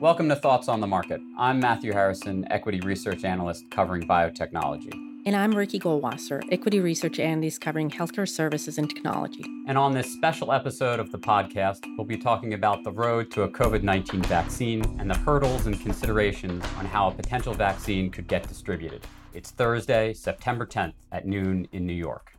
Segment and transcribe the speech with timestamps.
[0.00, 1.20] Welcome to Thoughts on the Market.
[1.36, 4.92] I'm Matthew Harrison, equity research analyst covering biotechnology.
[5.26, 9.44] And I'm Ricky Goldwasser, equity research analyst covering healthcare services and technology.
[9.66, 13.42] And on this special episode of the podcast, we'll be talking about the road to
[13.42, 18.28] a COVID 19 vaccine and the hurdles and considerations on how a potential vaccine could
[18.28, 19.04] get distributed.
[19.34, 22.37] It's Thursday, September 10th at noon in New York.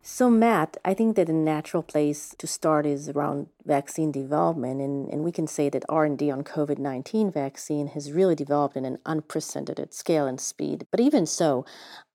[0.00, 5.08] So, Matt, I think that a natural place to start is around vaccine development, and,
[5.08, 9.92] and we can say that R&D on COVID-19 vaccine has really developed in an unprecedented
[9.92, 10.86] scale and speed.
[10.90, 11.66] But even so,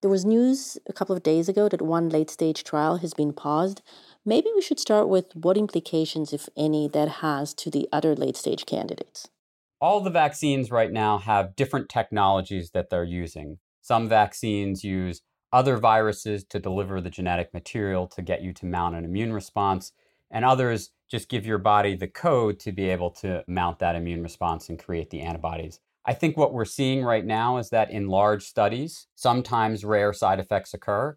[0.02, 3.82] there was news a couple of days ago that one late-stage trial has been paused.
[4.26, 8.66] Maybe we should start with what implications, if any, that has to the other late-stage
[8.66, 9.30] candidates.
[9.80, 13.60] All the vaccines right now have different technologies that they're using.
[13.82, 15.22] Some vaccines use
[15.54, 19.94] other viruses to deliver the genetic material to get you to mount an immune response,
[20.32, 24.24] and others just give your body the code to be able to mount that immune
[24.24, 25.80] response and create the antibodies.
[26.06, 30.40] I think what we're seeing right now is that in large studies, sometimes rare side
[30.40, 31.16] effects occur,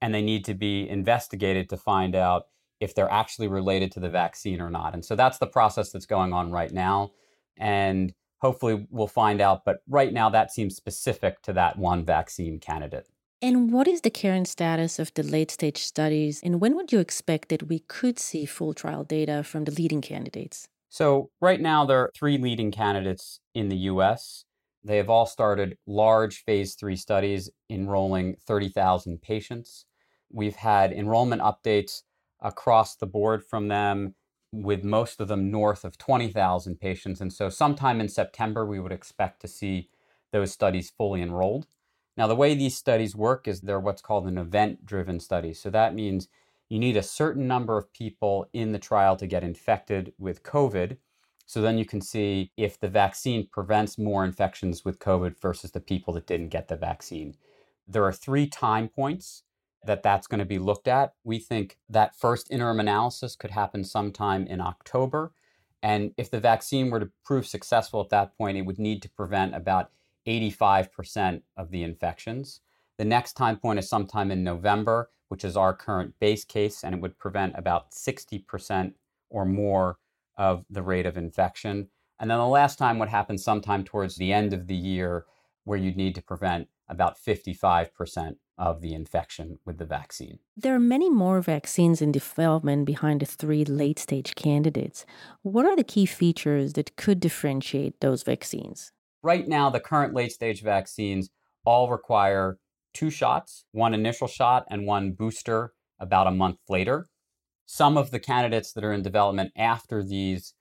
[0.00, 2.44] and they need to be investigated to find out
[2.78, 4.94] if they're actually related to the vaccine or not.
[4.94, 7.10] And so that's the process that's going on right now.
[7.56, 9.64] And hopefully we'll find out.
[9.64, 13.08] But right now, that seems specific to that one vaccine candidate.
[13.40, 16.98] And what is the current status of the late stage studies, and when would you
[16.98, 20.66] expect that we could see full trial data from the leading candidates?
[20.88, 24.44] So, right now, there are three leading candidates in the US.
[24.82, 29.86] They have all started large phase three studies enrolling 30,000 patients.
[30.32, 32.02] We've had enrollment updates
[32.40, 34.16] across the board from them,
[34.50, 37.20] with most of them north of 20,000 patients.
[37.20, 39.90] And so, sometime in September, we would expect to see
[40.32, 41.68] those studies fully enrolled.
[42.18, 45.54] Now, the way these studies work is they're what's called an event driven study.
[45.54, 46.26] So that means
[46.68, 50.96] you need a certain number of people in the trial to get infected with COVID.
[51.46, 55.80] So then you can see if the vaccine prevents more infections with COVID versus the
[55.80, 57.36] people that didn't get the vaccine.
[57.86, 59.44] There are three time points
[59.84, 61.14] that that's going to be looked at.
[61.22, 65.30] We think that first interim analysis could happen sometime in October.
[65.84, 69.08] And if the vaccine were to prove successful at that point, it would need to
[69.08, 69.92] prevent about
[70.28, 72.60] 85% of the infections.
[72.98, 76.94] The next time point is sometime in November, which is our current base case, and
[76.94, 78.92] it would prevent about 60%
[79.30, 79.98] or more
[80.36, 81.88] of the rate of infection.
[82.20, 85.24] And then the last time would happen sometime towards the end of the year,
[85.64, 90.38] where you'd need to prevent about 55% of the infection with the vaccine.
[90.56, 95.06] There are many more vaccines in development behind the three late stage candidates.
[95.42, 98.92] What are the key features that could differentiate those vaccines?
[99.22, 101.30] Right now, the current late stage vaccines
[101.64, 102.58] all require
[102.94, 107.06] two shots, one initial shot and one booster about a month later.
[107.66, 110.54] Some of the candidates that are in development after these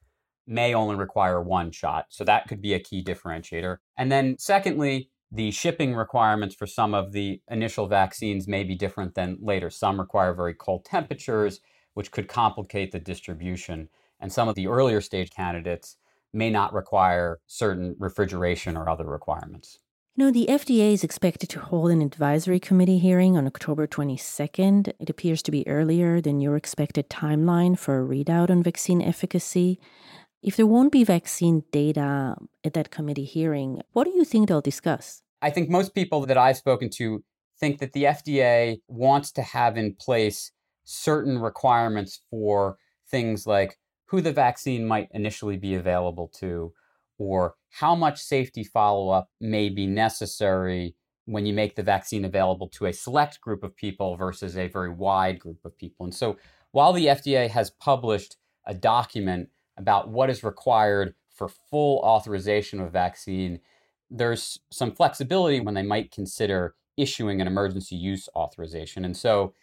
[0.45, 2.05] may only require one shot.
[2.09, 3.77] So that could be a key differentiator.
[3.97, 9.13] And then, secondly, the shipping requirements for some of the initial vaccines may be different
[9.13, 9.69] than later.
[9.69, 11.59] Some require very cold temperatures,
[11.93, 13.89] which could complicate the distribution.
[14.19, 15.97] And some of the earlier stage candidates
[16.37, 19.79] may not require certain refrigeration or other requirements.
[20.15, 24.93] You know, the FDA is expected to hold an advisory committee hearing on October 22nd.
[24.99, 29.79] It appears to be earlier than your expected timeline for a readout on vaccine efficacy.
[30.41, 34.61] If there won't be vaccine data at that committee hearing, what do you think they'll
[34.61, 35.21] discuss?
[35.41, 37.23] I think most people that I've spoken to
[37.59, 40.51] think that the FDA wants to have in place
[40.83, 42.77] certain requirements for
[43.11, 46.73] things like who the vaccine might initially be available to,
[47.17, 50.95] or how much safety follow up may be necessary
[51.25, 54.89] when you make the vaccine available to a select group of people versus a very
[54.89, 56.05] wide group of people.
[56.05, 56.37] And so,
[56.71, 62.87] while the FDA has published a document about what is required for full authorization of
[62.87, 63.59] a vaccine,
[64.09, 69.03] there's some flexibility when they might consider issuing an emergency use authorization.
[69.03, 69.53] And so,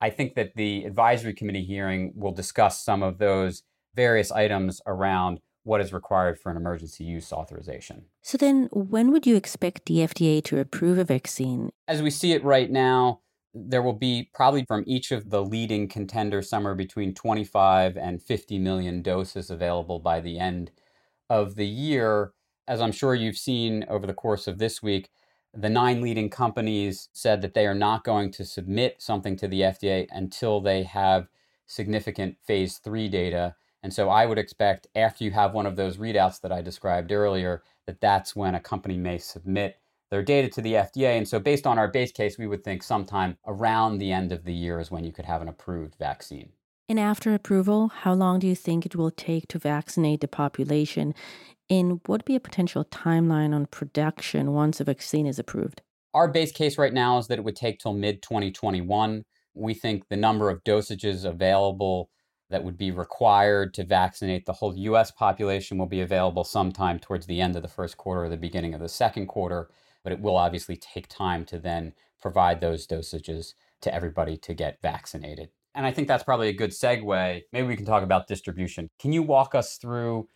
[0.00, 3.62] I think that the advisory committee hearing will discuss some of those
[3.94, 8.06] various items around what is required for an emergency use authorization.
[8.20, 11.70] So, then when would you expect the FDA to approve a vaccine?
[11.86, 13.20] As we see it right now,
[13.54, 18.58] there will be probably from each of the leading contenders somewhere between 25 and 50
[18.58, 20.70] million doses available by the end
[21.28, 22.32] of the year.
[22.66, 25.10] As I'm sure you've seen over the course of this week,
[25.54, 29.60] the nine leading companies said that they are not going to submit something to the
[29.60, 31.28] FDA until they have
[31.66, 33.54] significant phase three data.
[33.82, 37.10] And so I would expect after you have one of those readouts that I described
[37.12, 39.78] earlier, that that's when a company may submit
[40.10, 41.16] their data to the FDA.
[41.16, 44.44] And so based on our base case, we would think sometime around the end of
[44.44, 46.50] the year is when you could have an approved vaccine.
[46.88, 51.14] And after approval, how long do you think it will take to vaccinate the population?
[51.70, 55.80] And what would be a potential timeline on production once a vaccine is approved?
[56.12, 59.24] Our base case right now is that it would take till mid 2021.
[59.54, 62.10] We think the number of dosages available
[62.52, 67.26] that would be required to vaccinate the whole US population will be available sometime towards
[67.26, 69.68] the end of the first quarter or the beginning of the second quarter.
[70.04, 74.80] But it will obviously take time to then provide those dosages to everybody to get
[74.82, 75.48] vaccinated.
[75.74, 77.42] And I think that's probably a good segue.
[77.52, 78.90] Maybe we can talk about distribution.
[78.98, 80.28] Can you walk us through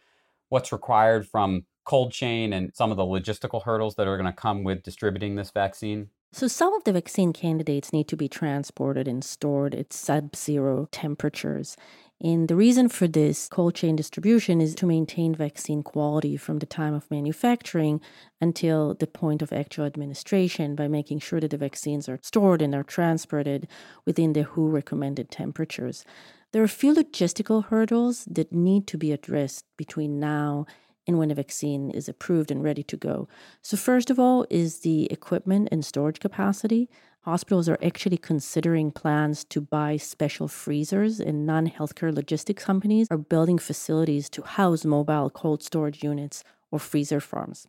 [0.48, 4.32] what's required from cold chain and some of the logistical hurdles that are going to
[4.32, 6.08] come with distributing this vaccine?
[6.36, 10.86] So, some of the vaccine candidates need to be transported and stored at sub zero
[10.92, 11.78] temperatures.
[12.20, 16.66] And the reason for this cold chain distribution is to maintain vaccine quality from the
[16.66, 18.02] time of manufacturing
[18.38, 22.74] until the point of actual administration by making sure that the vaccines are stored and
[22.74, 23.66] are transported
[24.04, 26.04] within the WHO recommended temperatures.
[26.52, 30.66] There are a few logistical hurdles that need to be addressed between now
[31.06, 33.29] and when a vaccine is approved and ready to go.
[33.62, 36.88] So, first of all, is the equipment and storage capacity.
[37.23, 43.19] Hospitals are actually considering plans to buy special freezers, and non healthcare logistics companies are
[43.19, 47.67] building facilities to house mobile cold storage units or freezer farms.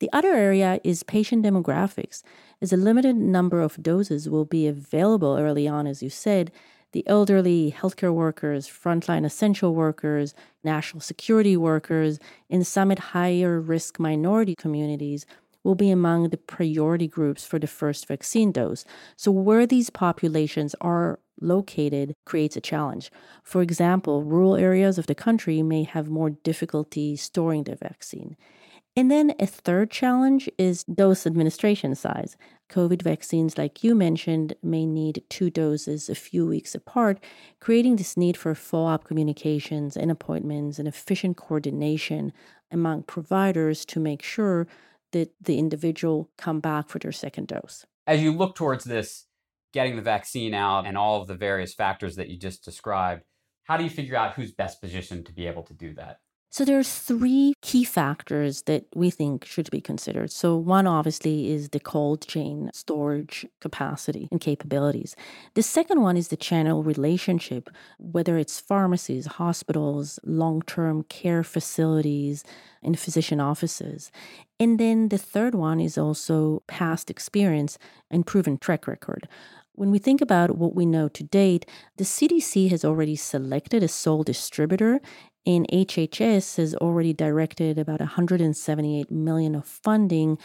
[0.00, 2.22] The other area is patient demographics,
[2.62, 6.50] as a limited number of doses will be available early on, as you said.
[6.92, 10.34] The elderly, healthcare workers, frontline essential workers,
[10.64, 15.24] national security workers, and some at higher risk minority communities
[15.62, 18.84] will be among the priority groups for the first vaccine dose.
[19.16, 23.10] So, where these populations are located creates a challenge.
[23.42, 28.36] For example, rural areas of the country may have more difficulty storing the vaccine.
[28.96, 32.36] And then a third challenge is dose administration size.
[32.70, 37.18] COVID vaccines, like you mentioned, may need two doses a few weeks apart,
[37.60, 42.32] creating this need for follow up communications and appointments and efficient coordination
[42.70, 44.66] among providers to make sure
[45.12, 47.84] that the individual come back for their second dose.
[48.06, 49.26] As you look towards this,
[49.72, 53.22] getting the vaccine out and all of the various factors that you just described,
[53.64, 56.18] how do you figure out who's best positioned to be able to do that?
[56.52, 60.32] So there are three key factors that we think should be considered.
[60.32, 65.14] So one obviously is the cold chain storage capacity and capabilities.
[65.54, 72.42] The second one is the channel relationship, whether it's pharmacies, hospitals, long-term care facilities,
[72.82, 74.10] and physician offices.
[74.58, 77.78] And then the third one is also past experience
[78.10, 79.28] and proven track record.
[79.74, 81.64] When we think about what we know to date,
[81.96, 85.00] the CDC has already selected a sole distributor
[85.46, 90.38] and HHS has already directed about 178 million of funding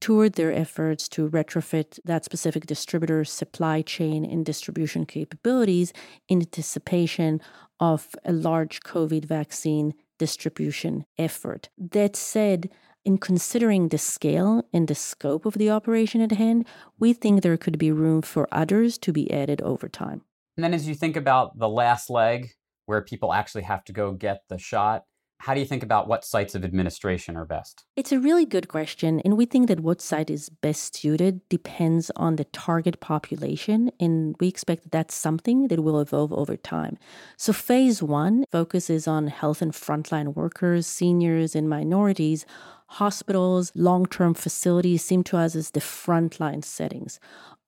[0.00, 5.92] toward their efforts to retrofit that specific distributor's supply chain and distribution capabilities
[6.28, 7.40] in anticipation
[7.78, 11.68] of a large COVID vaccine distribution effort.
[11.78, 12.68] That said,
[13.04, 16.66] in considering the scale and the scope of the operation at hand,
[16.98, 20.22] we think there could be room for others to be added over time.
[20.56, 22.50] And then as you think about the last leg,
[22.86, 25.04] where people actually have to go get the shot,
[25.42, 27.84] how do you think about what sites of administration are best?
[27.96, 29.20] It's a really good question.
[29.24, 33.90] And we think that what site is best suited depends on the target population.
[33.98, 36.96] And we expect that that's something that will evolve over time.
[37.36, 42.46] So, phase one focuses on health and frontline workers, seniors, and minorities.
[42.86, 47.18] Hospitals, long term facilities seem to us as the frontline settings.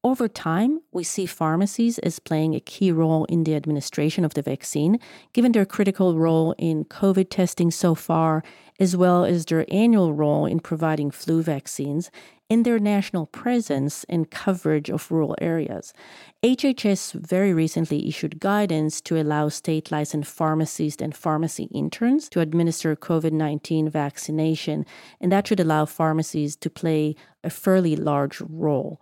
[0.07, 4.43] Over time, we see pharmacies as playing a key role in the administration of the
[4.43, 4.99] vaccine,
[5.33, 8.45] given their critical role in COVID testing so far,
[8.79, 12.11] as well as their annual role in providing flu vaccines
[12.51, 15.95] and their national presence and coverage of rural areas.
[16.43, 22.95] HHS very recently issued guidance to allow state licensed pharmacists and pharmacy interns to administer
[22.95, 24.85] COVID 19 vaccination,
[25.19, 29.01] and that should allow pharmacies to play a fairly large role.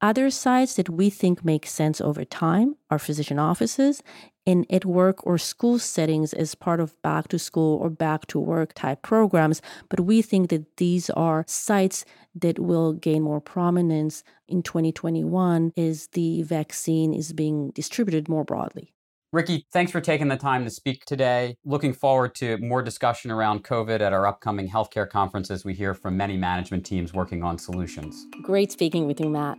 [0.00, 4.02] Other sites that we think make sense over time are physician offices
[4.44, 8.38] in at work or school settings as part of back to school or back to
[8.38, 9.62] work type programs.
[9.88, 16.08] But we think that these are sites that will gain more prominence in 2021 as
[16.08, 18.92] the vaccine is being distributed more broadly.
[19.32, 21.56] Ricky, thanks for taking the time to speak today.
[21.64, 25.64] Looking forward to more discussion around COVID at our upcoming healthcare conferences.
[25.64, 28.26] We hear from many management teams working on solutions.
[28.42, 29.58] Great speaking with you, Matt.